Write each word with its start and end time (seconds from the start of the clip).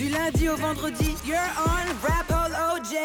Du 0.00 0.08
lundi 0.08 0.48
au 0.48 0.56
vendredi, 0.56 1.14
you're 1.26 1.36
on 1.58 2.08
Rapology. 2.08 2.96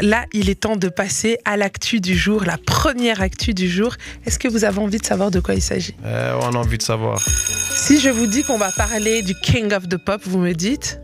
Là, 0.00 0.26
il 0.32 0.48
est 0.48 0.60
temps 0.60 0.76
de 0.76 0.88
passer 0.88 1.38
à 1.44 1.56
l'actu 1.56 1.98
du 2.00 2.16
jour, 2.16 2.44
la 2.44 2.56
première 2.56 3.20
actu 3.20 3.52
du 3.52 3.68
jour. 3.68 3.96
Est-ce 4.24 4.38
que 4.38 4.46
vous 4.46 4.64
avez 4.64 4.78
envie 4.78 4.98
de 4.98 5.04
savoir 5.04 5.32
de 5.32 5.40
quoi 5.40 5.54
il 5.56 5.60
s'agit? 5.60 5.96
Euh, 6.04 6.38
on 6.40 6.54
a 6.54 6.56
envie 6.56 6.78
de 6.78 6.84
savoir. 6.84 7.18
Si 7.18 7.98
je 7.98 8.10
vous 8.10 8.28
dis 8.28 8.44
qu'on 8.44 8.58
va 8.58 8.70
parler 8.70 9.22
du 9.22 9.34
King 9.42 9.72
of 9.72 9.88
the 9.88 9.96
Pop, 9.96 10.20
vous 10.24 10.38
me 10.38 10.52
dites? 10.52 11.00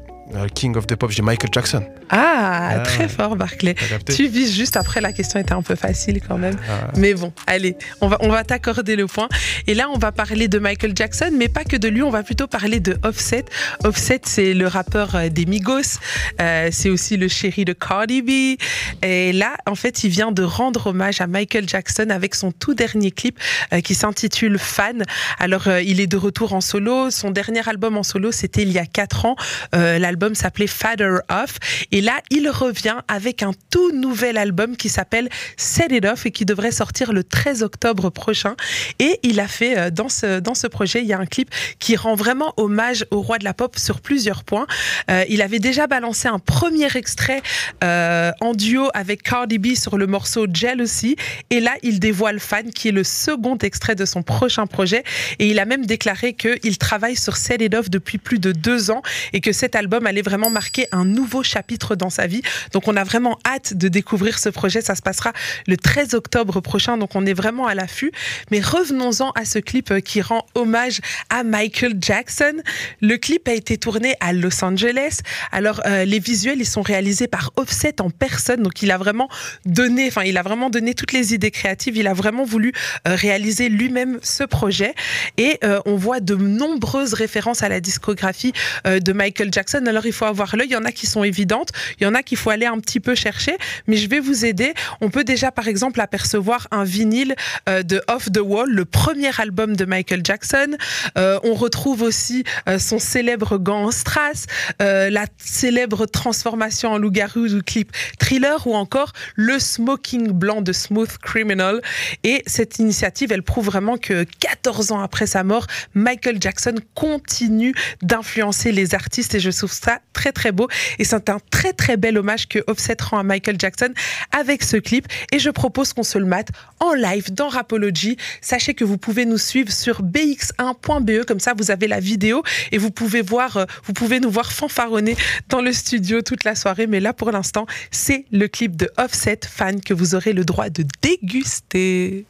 King 0.54 0.76
of 0.76 0.86
the 0.86 0.94
Pop, 0.96 1.10
j'ai 1.10 1.22
Michael 1.22 1.50
Jackson. 1.52 1.82
Ah, 2.08 2.70
Ah. 2.72 2.78
très 2.80 3.08
fort, 3.08 3.36
Barclay. 3.36 3.74
Tu 4.14 4.26
vises 4.28 4.54
juste 4.54 4.76
après, 4.76 5.00
la 5.00 5.12
question 5.12 5.38
était 5.40 5.52
un 5.52 5.62
peu 5.62 5.74
facile 5.74 6.20
quand 6.26 6.38
même. 6.38 6.56
Ah. 6.68 6.88
Mais 6.96 7.14
bon, 7.14 7.32
allez, 7.46 7.76
on 8.00 8.08
va, 8.08 8.16
on 8.20 8.28
va 8.28 8.44
t'accorder 8.44 8.96
le 8.96 9.06
point. 9.06 9.28
Et 9.66 9.74
là, 9.74 9.88
on 9.92 9.98
va 9.98 10.12
parler 10.12 10.48
de 10.48 10.58
Michael 10.58 10.92
Jackson, 10.96 11.30
mais 11.32 11.48
pas 11.48 11.64
que 11.64 11.76
de 11.76 11.88
lui, 11.88 12.02
on 12.02 12.10
va 12.10 12.22
plutôt 12.22 12.46
parler 12.46 12.80
de 12.80 12.96
Offset. 13.04 13.44
Offset, 13.84 14.20
c'est 14.24 14.54
le 14.54 14.66
rappeur 14.66 15.14
euh, 15.14 15.28
des 15.28 15.46
Migos. 15.46 15.98
Euh, 16.40 16.68
c'est 16.72 16.90
aussi 16.90 17.16
le 17.16 17.28
chéri 17.28 17.64
de 17.64 17.72
Cardi 17.72 18.22
B. 18.22 18.58
Et 19.04 19.32
là, 19.32 19.56
en 19.66 19.74
fait, 19.74 20.04
il 20.04 20.10
vient 20.10 20.32
de 20.32 20.42
rendre 20.42 20.88
hommage 20.88 21.20
à 21.20 21.26
Michael 21.26 21.68
Jackson 21.68 22.06
avec 22.10 22.34
son 22.34 22.52
tout 22.52 22.74
dernier 22.74 23.10
clip 23.10 23.38
euh, 23.72 23.80
qui 23.80 23.94
s'intitule 23.94 24.58
Fan. 24.58 25.04
Alors, 25.38 25.68
euh, 25.68 25.82
il 25.82 26.00
est 26.00 26.06
de 26.06 26.16
retour 26.16 26.52
en 26.54 26.60
solo. 26.60 27.10
Son 27.10 27.30
dernier 27.30 27.68
album 27.68 27.96
en 27.96 28.02
solo, 28.02 28.32
c'était 28.32 28.62
il 28.62 28.72
y 28.72 28.78
a 28.78 28.86
quatre 28.86 29.26
ans. 29.26 29.36
Euh, 29.74 29.98
L'album 30.20 30.34
s'appelait 30.34 30.66
Father 30.66 31.20
Off. 31.30 31.58
Et 31.92 32.02
là, 32.02 32.20
il 32.28 32.50
revient 32.50 32.96
avec 33.08 33.42
un 33.42 33.52
tout 33.70 33.90
nouvel 33.92 34.36
album 34.36 34.76
qui 34.76 34.90
s'appelle 34.90 35.30
Set 35.56 35.92
It 35.92 36.04
Off 36.04 36.26
et 36.26 36.30
qui 36.30 36.44
devrait 36.44 36.72
sortir 36.72 37.14
le 37.14 37.24
13 37.24 37.62
octobre 37.62 38.10
prochain. 38.10 38.54
Et 38.98 39.18
il 39.22 39.40
a 39.40 39.48
fait, 39.48 39.78
euh, 39.78 39.90
dans 39.90 40.10
ce, 40.10 40.38
dans 40.40 40.54
ce 40.54 40.66
projet, 40.66 41.00
il 41.00 41.06
y 41.06 41.14
a 41.14 41.18
un 41.18 41.24
clip 41.24 41.48
qui 41.78 41.96
rend 41.96 42.16
vraiment 42.16 42.52
hommage 42.58 43.06
au 43.10 43.22
roi 43.22 43.38
de 43.38 43.44
la 43.44 43.54
pop 43.54 43.78
sur 43.78 44.02
plusieurs 44.02 44.44
points. 44.44 44.66
Euh, 45.10 45.24
il 45.30 45.40
avait 45.40 45.58
déjà 45.58 45.86
balancé 45.86 46.28
un 46.28 46.38
premier 46.38 46.94
extrait 46.94 47.40
euh, 47.82 48.30
en 48.42 48.52
duo 48.52 48.90
avec 48.92 49.22
Cardi 49.22 49.56
B 49.56 49.74
sur 49.74 49.96
le 49.96 50.06
morceau 50.06 50.46
Jealousy. 50.52 51.16
Et 51.48 51.60
là, 51.60 51.72
il 51.82 51.98
dévoile 51.98 52.40
Fan, 52.40 52.72
qui 52.72 52.88
est 52.88 52.92
le 52.92 53.04
second 53.04 53.56
extrait 53.56 53.94
de 53.94 54.04
son 54.04 54.22
prochain 54.22 54.66
projet. 54.66 55.02
Et 55.38 55.48
il 55.48 55.58
a 55.58 55.64
même 55.64 55.86
déclaré 55.86 56.34
qu'il 56.34 56.76
travaille 56.76 57.16
sur 57.16 57.38
Set 57.38 57.62
It 57.62 57.74
Off 57.74 57.88
depuis 57.88 58.18
plus 58.18 58.38
de 58.38 58.52
deux 58.52 58.90
ans 58.90 59.00
et 59.32 59.40
que 59.40 59.52
cet 59.52 59.74
album 59.74 60.08
allait 60.10 60.22
vraiment 60.22 60.50
marquer 60.50 60.86
un 60.92 61.04
nouveau 61.04 61.42
chapitre 61.42 61.96
dans 61.96 62.10
sa 62.10 62.26
vie. 62.26 62.42
Donc 62.72 62.88
on 62.88 62.96
a 62.96 63.04
vraiment 63.04 63.38
hâte 63.46 63.74
de 63.74 63.88
découvrir 63.88 64.38
ce 64.38 64.48
projet. 64.48 64.82
Ça 64.82 64.94
se 64.94 65.02
passera 65.02 65.32
le 65.66 65.76
13 65.76 66.14
octobre 66.14 66.60
prochain, 66.60 66.98
donc 66.98 67.14
on 67.14 67.24
est 67.24 67.32
vraiment 67.32 67.66
à 67.66 67.74
l'affût. 67.74 68.12
Mais 68.50 68.60
revenons-en 68.60 69.30
à 69.30 69.44
ce 69.44 69.58
clip 69.58 69.90
euh, 69.90 70.00
qui 70.00 70.20
rend 70.20 70.46
hommage 70.54 71.00
à 71.30 71.44
Michael 71.44 71.94
Jackson. 72.00 72.54
Le 73.00 73.16
clip 73.16 73.48
a 73.48 73.52
été 73.52 73.78
tourné 73.78 74.14
à 74.20 74.32
Los 74.32 74.64
Angeles. 74.64 75.20
Alors 75.52 75.80
euh, 75.86 76.04
les 76.04 76.18
visuels, 76.18 76.60
ils 76.60 76.66
sont 76.66 76.82
réalisés 76.82 77.28
par 77.28 77.52
Offset 77.56 78.00
en 78.00 78.10
personne, 78.10 78.62
donc 78.62 78.82
il 78.82 78.90
a 78.90 78.98
vraiment 78.98 79.28
donné, 79.64 80.08
enfin 80.08 80.22
il 80.24 80.36
a 80.36 80.42
vraiment 80.42 80.70
donné 80.70 80.94
toutes 80.94 81.12
les 81.12 81.34
idées 81.34 81.52
créatives. 81.52 81.96
Il 81.96 82.08
a 82.08 82.14
vraiment 82.14 82.44
voulu 82.44 82.72
euh, 83.06 83.14
réaliser 83.14 83.68
lui-même 83.68 84.18
ce 84.22 84.42
projet 84.44 84.94
et 85.36 85.58
on 85.86 85.96
voit 85.96 86.20
de 86.20 86.34
nombreuses 86.34 87.14
références 87.14 87.62
à 87.62 87.68
la 87.68 87.80
discographie 87.80 88.52
de 88.84 89.12
Michael 89.12 89.52
Jackson. 89.52 89.84
Alors 89.90 90.06
il 90.06 90.12
faut 90.12 90.24
avoir 90.24 90.56
l'œil. 90.56 90.68
Il 90.68 90.72
y 90.72 90.76
en 90.76 90.84
a 90.84 90.92
qui 90.92 91.06
sont 91.06 91.24
évidentes, 91.24 91.70
il 91.98 92.04
y 92.04 92.06
en 92.06 92.14
a 92.14 92.22
qu'il 92.22 92.38
faut 92.38 92.50
aller 92.50 92.66
un 92.66 92.78
petit 92.78 93.00
peu 93.00 93.16
chercher, 93.16 93.56
mais 93.88 93.96
je 93.96 94.08
vais 94.08 94.20
vous 94.20 94.44
aider. 94.44 94.72
On 95.00 95.10
peut 95.10 95.24
déjà 95.24 95.50
par 95.50 95.66
exemple 95.66 96.00
apercevoir 96.00 96.68
un 96.70 96.84
vinyle 96.84 97.34
euh, 97.68 97.82
de 97.82 98.00
Off 98.08 98.30
the 98.32 98.38
Wall, 98.38 98.70
le 98.70 98.84
premier 98.84 99.30
album 99.38 99.74
de 99.74 99.84
Michael 99.84 100.20
Jackson. 100.24 100.76
Euh, 101.18 101.40
on 101.42 101.54
retrouve 101.54 102.02
aussi 102.02 102.44
euh, 102.68 102.78
son 102.78 103.00
célèbre 103.00 103.58
gant 103.58 103.86
en 103.86 103.90
strass, 103.90 104.46
la 104.78 105.26
célèbre 105.38 106.06
transformation 106.06 106.92
en 106.92 106.98
loup-garou 106.98 107.48
du 107.48 107.62
clip 107.62 107.92
Thriller 108.18 108.66
ou 108.66 108.74
encore 108.74 109.12
le 109.34 109.58
smoking 109.58 110.30
blanc 110.30 110.62
de 110.62 110.72
Smooth 110.72 111.18
Criminal. 111.18 111.80
Et 112.22 112.42
cette 112.46 112.78
initiative, 112.78 113.32
elle 113.32 113.42
prouve 113.42 113.66
vraiment 113.66 113.96
que 113.96 114.24
14 114.38 114.92
ans 114.92 115.00
après 115.00 115.26
sa 115.26 115.42
mort, 115.42 115.66
Michael 115.94 116.38
Jackson 116.40 116.74
continue 116.94 117.74
d'influencer 118.02 118.72
les 118.72 118.94
artistes 118.94 119.34
et 119.34 119.40
je 119.40 119.50
trouve 119.50 119.72
ça 119.82 120.00
très 120.12 120.32
très 120.32 120.52
beau. 120.52 120.68
Et 120.98 121.04
c'est 121.04 121.28
un 121.28 121.38
très 121.50 121.72
très 121.72 121.96
bel 121.96 122.18
hommage 122.18 122.48
que 122.48 122.58
Offset 122.66 122.96
rend 123.00 123.18
à 123.18 123.22
Michael 123.22 123.56
Jackson 123.58 123.92
avec 124.32 124.62
ce 124.62 124.76
clip. 124.76 125.06
Et 125.32 125.38
je 125.38 125.50
propose 125.50 125.92
qu'on 125.92 126.02
se 126.02 126.18
le 126.18 126.26
mate 126.26 126.48
en 126.78 126.92
live 126.92 127.32
dans 127.32 127.48
Rapology. 127.48 128.16
Sachez 128.40 128.74
que 128.74 128.84
vous 128.84 128.98
pouvez 128.98 129.24
nous 129.24 129.38
suivre 129.38 129.72
sur 129.72 130.02
bx1.be, 130.02 131.24
comme 131.24 131.40
ça 131.40 131.54
vous 131.56 131.70
avez 131.70 131.88
la 131.88 132.00
vidéo 132.00 132.42
et 132.72 132.78
vous 132.78 132.90
pouvez 132.90 133.22
voir, 133.22 133.56
euh, 133.56 133.64
vous 133.84 133.92
pouvez 133.92 134.20
nous 134.20 134.30
voir 134.30 134.52
fanfaronner 134.52 135.16
dans 135.48 135.60
le 135.60 135.72
studio 135.72 136.22
toute 136.22 136.44
la 136.44 136.54
soirée. 136.54 136.86
Mais 136.86 137.00
là 137.00 137.12
pour 137.12 137.30
l'instant, 137.30 137.66
c'est 137.90 138.24
le 138.30 138.48
clip 138.48 138.76
de 138.76 138.90
Offset 138.96 139.40
fan 139.48 139.80
que 139.80 139.94
vous 139.94 140.14
aurez 140.14 140.32
le 140.32 140.44
droit 140.44 140.68
de 140.68 140.84
déguster. 141.02 142.24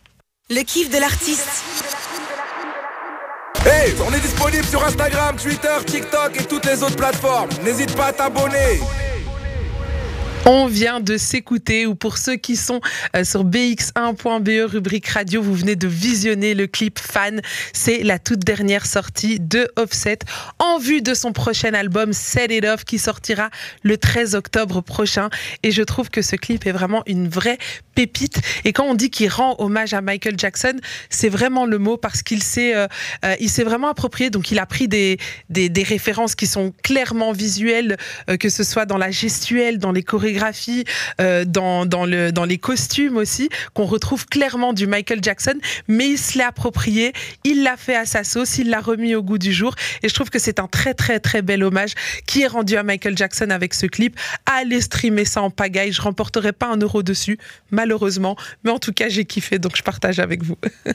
Le 0.49 0.62
kiff 0.62 0.91
de 0.91 0.99
l'artiste. 0.99 2.09
Hey, 3.65 3.93
on 4.06 4.12
est 4.15 4.21
disponible 4.21 4.65
sur 4.65 4.82
Instagram, 4.84 5.37
Twitter, 5.37 5.69
TikTok 5.84 6.41
et 6.41 6.44
toutes 6.44 6.65
les 6.65 6.82
autres 6.82 6.97
plateformes. 6.97 7.50
N'hésite 7.62 7.94
pas 7.94 8.06
à 8.06 8.12
t'abonner. 8.12 8.81
On 10.47 10.67
vient 10.67 11.01
de 11.01 11.19
s'écouter, 11.19 11.84
ou 11.84 11.95
pour 11.95 12.17
ceux 12.17 12.37
qui 12.37 12.56
sont 12.56 12.81
euh, 13.15 13.25
sur 13.25 13.45
bx1.be, 13.45 14.71
rubrique 14.71 15.06
radio, 15.09 15.43
vous 15.43 15.55
venez 15.55 15.77
de 15.77 15.87
visionner 15.87 16.55
le 16.55 16.67
clip 16.67 16.99
Fan. 16.99 17.43
C'est 17.75 18.03
la 18.03 18.19
toute 18.19 18.39
dernière 18.39 18.87
sortie 18.87 19.39
de 19.39 19.69
Offset 19.77 20.21
en 20.59 20.78
vue 20.78 21.03
de 21.03 21.12
son 21.12 21.33
prochain 21.33 21.75
album 21.75 22.15
Set 22.15 22.51
It 22.53 22.65
Off 22.65 22.84
qui 22.84 22.99
sortira 22.99 23.51
le 23.83 23.99
13 23.99 24.34
octobre 24.34 24.81
prochain. 24.81 25.28
Et 25.62 25.73
je 25.73 25.83
trouve 25.83 26.09
que 26.09 26.23
ce 26.23 26.37
clip 26.37 26.67
est 26.67 26.72
vraiment 26.72 27.03
une 27.05 27.28
vraie 27.28 27.59
pépite. 27.95 28.41
Et 28.65 28.72
quand 28.72 28.84
on 28.84 28.95
dit 28.95 29.11
qu'il 29.11 29.28
rend 29.28 29.57
hommage 29.59 29.93
à 29.93 30.01
Michael 30.01 30.39
Jackson, 30.39 30.77
c'est 31.11 31.28
vraiment 31.28 31.67
le 31.67 31.77
mot 31.77 31.99
parce 31.99 32.22
qu'il 32.22 32.43
s'est, 32.43 32.75
euh, 32.75 32.87
euh, 33.27 33.37
il 33.41 33.51
s'est 33.51 33.65
vraiment 33.65 33.89
approprié. 33.89 34.31
Donc 34.31 34.51
il 34.51 34.59
a 34.59 34.65
pris 34.65 34.89
des, 34.89 35.19
des, 35.51 35.69
des 35.69 35.83
références 35.83 36.34
qui 36.34 36.47
sont 36.47 36.72
clairement 36.83 37.33
visuelles, 37.33 37.99
que 38.39 38.49
ce 38.49 38.65
soit 38.65 38.87
dans 38.87 38.97
la 38.97 39.11
gestuelle, 39.11 39.78
dans 39.78 39.93
les 39.93 40.03
chorégraphies, 40.03 40.30
euh, 41.21 41.45
dans, 41.47 41.87
dans, 41.87 42.05
le, 42.07 42.33
dans 42.33 42.45
les 42.45 42.59
costumes 42.59 43.17
aussi, 43.17 43.49
qu'on 43.75 43.85
retrouve 43.85 44.27
clairement 44.27 44.73
du 44.73 44.87
Michael 44.87 45.21
Jackson, 45.23 45.55
mais 45.89 46.09
il 46.11 46.19
se 46.19 46.39
l'est 46.39 46.45
approprié, 46.45 47.13
il 47.45 47.63
l'a 47.63 47.77
fait 47.77 47.97
à 47.97 48.07
sa 48.07 48.25
sauce, 48.25 48.59
il 48.59 48.71
l'a 48.71 48.81
remis 48.81 49.15
au 49.15 49.23
goût 49.23 49.39
du 49.39 49.53
jour, 49.53 49.75
et 50.03 50.09
je 50.09 50.15
trouve 50.15 50.31
que 50.31 50.39
c'est 50.39 50.59
un 50.61 50.67
très 50.67 50.95
très 50.95 51.21
très 51.21 51.43
bel 51.43 51.63
hommage 51.65 51.93
qui 52.27 52.43
est 52.43 52.47
rendu 52.47 52.77
à 52.77 52.83
Michael 52.83 53.17
Jackson 53.17 53.51
avec 53.51 53.75
ce 53.75 53.87
clip. 53.87 54.19
Allez 54.47 54.81
streamer 54.81 55.25
ça 55.25 55.43
en 55.43 55.51
pagaille, 55.51 55.93
je 55.93 56.03
remporterai 56.03 56.53
pas 56.53 56.67
un 56.69 56.77
euro 56.77 57.03
dessus, 57.03 57.39
malheureusement, 57.71 58.37
mais 58.65 58.71
en 58.71 58.79
tout 58.79 58.93
cas 58.93 59.09
j'ai 59.09 59.25
kiffé, 59.25 59.59
donc 59.59 59.77
je 59.77 59.83
partage 59.83 60.19
avec 60.19 60.43
vous. 60.43 60.57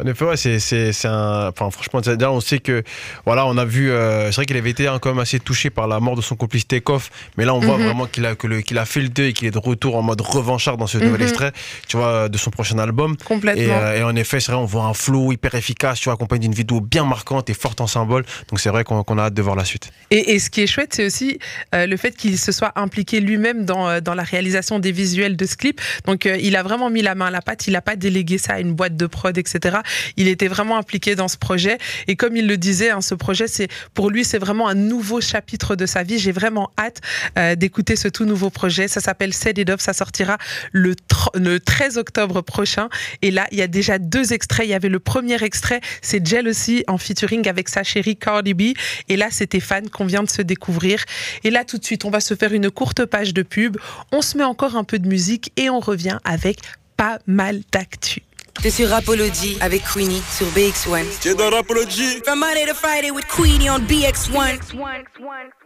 En 0.00 0.06
effet, 0.06 0.24
ouais, 0.24 0.36
c'est, 0.36 0.58
c'est, 0.58 0.92
c'est 0.92 1.08
un. 1.08 1.48
Enfin, 1.48 1.70
franchement, 1.70 2.00
on 2.30 2.40
sait 2.40 2.58
que. 2.58 2.82
Voilà, 3.24 3.46
on 3.46 3.56
a 3.56 3.64
vu. 3.64 3.90
euh, 3.90 4.26
c'est 4.30 4.36
vrai 4.36 4.46
qu'il 4.46 4.56
avait 4.56 4.70
été 4.70 4.86
hein, 4.88 4.98
quand 5.00 5.10
même 5.10 5.18
assez 5.18 5.38
touché 5.40 5.70
par 5.70 5.86
la 5.86 6.00
mort 6.00 6.16
de 6.16 6.22
son 6.22 6.36
complice 6.36 6.66
Takeoff. 6.66 7.10
Mais 7.36 7.44
là, 7.44 7.54
on 7.54 7.60
voit 7.60 7.76
Mhm. 7.78 7.84
vraiment 7.84 8.06
qu'il 8.06 8.24
a, 8.26 8.31
que 8.34 8.46
le, 8.46 8.60
qu'il 8.62 8.78
a 8.78 8.84
fait 8.84 9.00
le 9.00 9.08
deuil 9.08 9.30
et 9.30 9.32
qu'il 9.32 9.46
est 9.48 9.50
de 9.52 9.58
retour 9.58 9.96
en 9.96 10.02
mode 10.02 10.20
revanchard 10.20 10.76
dans 10.76 10.86
ce 10.86 10.98
nouvel 10.98 11.20
Mhm. 11.20 11.22
extrait, 11.22 11.52
tu 11.88 11.96
vois, 11.96 12.28
de 12.28 12.38
son 12.38 12.50
prochain 12.50 12.78
album. 12.78 13.16
Complètement. 13.24 13.62
Et, 13.62 13.70
euh, 13.70 13.98
et 13.98 14.02
en 14.02 14.14
effet, 14.16 14.40
c'est 14.40 14.52
vrai, 14.52 14.60
on 14.60 14.64
voit 14.66 14.84
un 14.84 14.94
flow 14.94 15.32
hyper 15.32 15.54
efficace, 15.54 15.98
tu 16.00 16.04
vois, 16.04 16.14
accompagné 16.14 16.40
d'une 16.42 16.54
vidéo 16.54 16.80
bien 16.80 17.04
marquante 17.04 17.50
et 17.50 17.54
forte 17.54 17.80
en 17.80 17.86
symbole. 17.86 18.24
Donc, 18.48 18.60
c'est 18.60 18.70
vrai 18.70 18.84
qu'on, 18.84 19.02
qu'on 19.04 19.18
a 19.18 19.24
hâte 19.24 19.34
de 19.34 19.42
voir 19.42 19.56
la 19.56 19.64
suite. 19.64 19.90
Et, 20.10 20.34
et 20.34 20.38
ce 20.38 20.50
qui 20.50 20.60
est 20.62 20.66
chouette, 20.66 20.94
c'est 20.94 21.06
aussi 21.06 21.38
euh, 21.74 21.86
le 21.86 21.96
fait 21.96 22.16
qu'il 22.16 22.38
se 22.38 22.52
soit 22.52 22.72
impliqué 22.76 23.20
lui-même 23.20 23.64
dans, 23.64 23.88
euh, 23.88 24.00
dans 24.00 24.14
la 24.14 24.22
réalisation 24.22 24.78
des 24.78 24.92
visuels 24.92 25.36
de 25.36 25.46
ce 25.46 25.56
clip. 25.56 25.80
Donc, 26.06 26.26
euh, 26.26 26.36
il 26.40 26.56
a 26.56 26.62
vraiment 26.62 26.90
mis 26.90 27.02
la 27.02 27.14
main 27.14 27.26
à 27.26 27.30
la 27.30 27.42
pâte. 27.42 27.66
Il 27.66 27.72
n'a 27.72 27.82
pas 27.82 27.96
délégué 27.96 28.38
ça 28.38 28.54
à 28.54 28.60
une 28.60 28.72
boîte 28.74 28.96
de 28.96 29.06
prod, 29.06 29.36
etc. 29.36 29.78
Il 30.16 30.28
était 30.28 30.48
vraiment 30.48 30.76
impliqué 30.78 31.14
dans 31.14 31.28
ce 31.28 31.36
projet. 31.36 31.78
Et 32.08 32.16
comme 32.16 32.36
il 32.36 32.46
le 32.46 32.56
disait, 32.56 32.90
hein, 32.90 33.00
ce 33.00 33.14
projet, 33.14 33.46
c'est 33.48 33.68
pour 33.94 34.10
lui, 34.10 34.24
c'est 34.24 34.38
vraiment 34.38 34.68
un 34.68 34.74
nouveau 34.74 35.20
chapitre 35.20 35.76
de 35.76 35.86
sa 35.86 36.02
vie. 36.02 36.18
J'ai 36.18 36.32
vraiment 36.32 36.70
hâte 36.78 37.00
euh, 37.38 37.54
d'écouter 37.54 37.96
ce 37.96 38.08
tout 38.08 38.21
nouveau 38.24 38.50
projet. 38.50 38.88
Ça 38.88 39.00
s'appelle 39.00 39.32
Set 39.32 39.58
It 39.58 39.70
Up. 39.70 39.80
Ça 39.80 39.92
sortira 39.92 40.38
le, 40.72 40.94
le 41.34 41.60
13 41.60 41.98
octobre 41.98 42.40
prochain. 42.42 42.88
Et 43.22 43.30
là, 43.30 43.46
il 43.52 43.58
y 43.58 43.62
a 43.62 43.66
déjà 43.66 43.98
deux 43.98 44.32
extraits. 44.32 44.66
Il 44.66 44.70
y 44.70 44.74
avait 44.74 44.88
le 44.88 45.00
premier 45.00 45.42
extrait, 45.42 45.80
c'est 46.00 46.24
Jealousy 46.26 46.84
en 46.88 46.98
featuring 46.98 47.48
avec 47.48 47.68
sa 47.68 47.82
chérie 47.82 48.16
Cardi 48.16 48.54
B. 48.54 48.62
Et 49.08 49.16
là, 49.16 49.28
c'était 49.30 49.60
Fan 49.60 49.88
qu'on 49.90 50.06
vient 50.06 50.22
de 50.22 50.30
se 50.30 50.42
découvrir. 50.42 51.04
Et 51.44 51.50
là, 51.50 51.64
tout 51.64 51.78
de 51.78 51.84
suite, 51.84 52.04
on 52.04 52.10
va 52.10 52.20
se 52.20 52.34
faire 52.34 52.52
une 52.52 52.70
courte 52.70 53.04
page 53.04 53.34
de 53.34 53.42
pub. 53.42 53.76
On 54.12 54.22
se 54.22 54.36
met 54.36 54.44
encore 54.44 54.76
un 54.76 54.84
peu 54.84 54.98
de 54.98 55.08
musique 55.08 55.52
et 55.56 55.70
on 55.70 55.80
revient 55.80 56.18
avec 56.24 56.58
pas 56.96 57.18
mal 57.26 57.60
d'actu. 57.72 58.22
T'es 58.60 58.70
sur 58.70 58.88
Rapology 58.90 59.56
avec 59.60 59.82
Queenie 59.82 60.22
sur 60.30 60.46
BX1. 60.48 61.04
Tu 61.20 61.28
es 61.28 61.34
dans 61.34 61.50
Rapology. 61.50 62.20
From 62.24 62.38
Monday 62.38 62.66
to 62.66 62.74
Friday 62.74 63.10
with 63.10 63.26
Queenie 63.26 63.70
on 63.70 63.80
BX1. 63.80 64.60